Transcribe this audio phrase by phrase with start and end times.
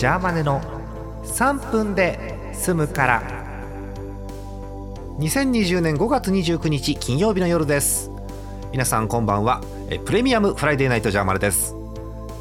[0.00, 0.62] ジャーマネの
[1.24, 3.22] 3分で済むから。
[5.18, 8.10] 2020年5月29日金曜日の夜です。
[8.72, 9.60] 皆さんこんばんは。
[10.06, 11.76] プレミアムフライデーナイトジャーマネです。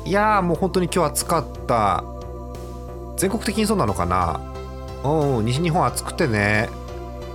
[0.05, 2.05] いやーもう本当に今日暑かった。
[3.17, 4.39] 全国的にそうなのかな？
[5.03, 6.69] うん西日本暑くてね。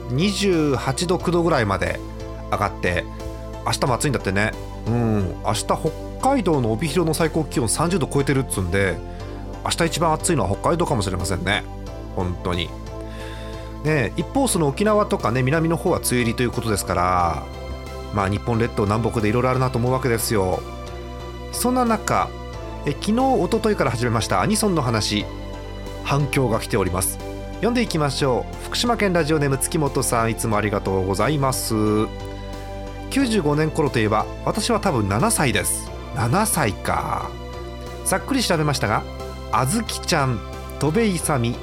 [0.08, 2.00] 28度9度ぐらいまで
[2.50, 3.04] 上がって
[3.66, 4.52] 明日も暑いんだってね。
[4.86, 5.76] うん明日北
[6.22, 8.96] 海道の帯広の最高気温30度超えてるっつうんで
[9.64, 11.64] 明日一番暑いのは北海道かもしれませんね。
[12.14, 12.68] 本当に。
[13.84, 17.42] ね一方その沖縄とかね南の方は梅雨入りということですから
[18.14, 20.60] まあ日本列島南北でいろいろあるなと思うわけですよ。
[21.52, 22.28] そんな中
[22.86, 25.24] え昨日一昨日から始めましたアニソンの話
[26.04, 27.18] 反響が来ております。
[27.56, 28.64] 読んでいきましょう。
[28.66, 31.74] 福島県ラジオネーム月本さんいつもありがとうございます。
[31.74, 35.90] 95年頃といえば私は多分7歳です。
[36.14, 37.30] 7歳か。
[38.04, 39.02] ざっくり調べましたが
[39.56, 40.40] あずきちゃん
[40.80, 41.54] 戸部勇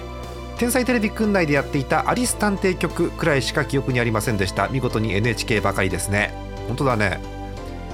[0.58, 4.70] 天才テレビくん内でやっていたアリス探偵局くらいしか記憶にありませんでした。
[4.70, 6.34] 見事に NHK ばかりですね。
[6.68, 7.20] 本当だね。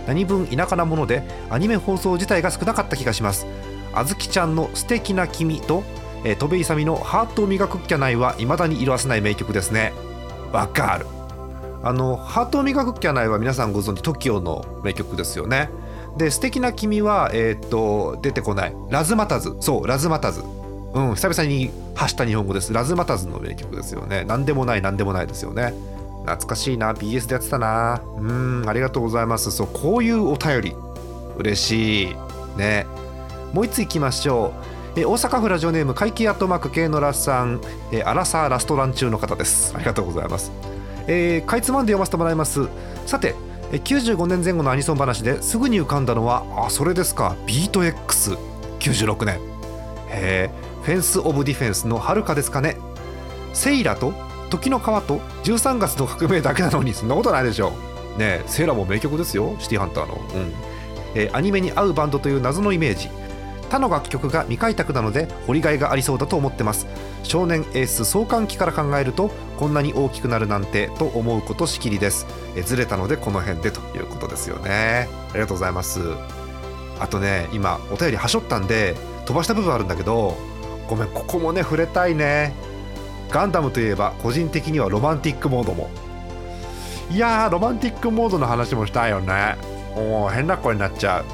[0.06, 3.48] 何分田舎なものでアニメ放送自体が少なかった気がします。
[3.92, 5.84] あずきちゃんの素敵な君と
[6.24, 9.94] え戸部勇のハートを磨くっきゃないは未だに色あせない名曲ですね。
[10.52, 11.08] わかる。
[11.82, 15.72] あのハートを磨くっきゃないは皆さんご存知 TOKIO の名曲ですよね。
[16.18, 18.74] で素敵な君はえー、っと出てこない。
[18.90, 19.56] ラズマタズ。
[19.60, 20.42] そうラズマタズ。
[20.94, 22.74] うん久々に発した日本語です。
[22.74, 24.24] ラズマタズの名曲ですよね。
[24.28, 25.74] 何でもない何でもないですよね。
[26.26, 26.94] 懐かしいな。
[26.94, 28.02] BS でやってたな。
[28.18, 29.52] うんありがとうございます。
[29.52, 30.76] そうこういうお便り。
[31.38, 32.16] 嬉しい。
[32.58, 32.86] ね。
[33.54, 34.54] もう一ついきましょ
[34.96, 35.00] う。
[35.00, 37.62] え大阪府ラジオネーム会計アットマーク系のラさん。
[37.92, 39.74] えアラサーラストラン中の方です。
[39.76, 40.52] ありがとうございます。
[41.08, 42.68] えー、かいつまんで読ませてもらいます。
[43.06, 43.36] さて
[43.72, 49.36] 95年前後のアニソン話ですぐに浮かんだのはあそれですかビート X96 年。
[50.10, 52.78] へえフェンス・オブ・ディフェンスのはるかですかね。
[53.54, 54.14] セイラと
[54.50, 57.74] 時の川と13月の革命だけなのにそんなことないでしょ
[58.16, 58.20] う。
[58.20, 60.54] ねセイラも名曲ですよシティハンターの、うん。
[61.16, 63.10] えー、アニメに合うバンドという謎のイメージ。
[63.70, 66.88] 他の楽曲が未開拓なので掘りがいがありそうだと思ってます。
[67.24, 72.26] 少年エース創刊期から考えるとこんなに大きくなるなんてと思うことしきりです。
[72.56, 75.10] えずれたのでこの辺でということですよね。
[75.30, 76.00] ありがとうございます。
[77.00, 78.96] あとね今お便りはしょったんで
[79.26, 80.36] 飛ばした部分あるんだけど
[80.88, 82.54] ごめんここもね触れたいね。
[83.30, 85.90] ガンダムといえば個人的にはロマンティックモードも。
[87.12, 89.58] いやーロマンティックモードの話もしたいよね。
[89.96, 91.26] お変な声になっちゃう。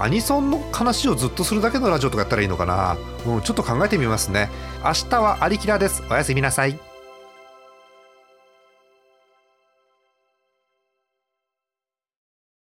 [0.00, 2.96] アニソンの話をずっとするだけのラジオとかやったらいいのかな、
[3.26, 4.48] うん、ちょっと考えてみますね。
[4.82, 6.02] 明日はありきらです。
[6.10, 6.89] おやすみなさい。